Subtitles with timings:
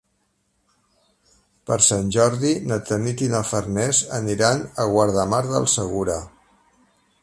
[1.71, 6.23] Per Sant Jordi na Tanit i na Farners aniran a Guardamar del Segura.